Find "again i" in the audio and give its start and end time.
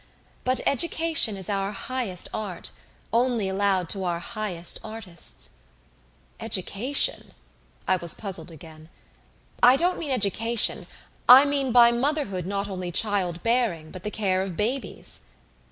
8.49-9.75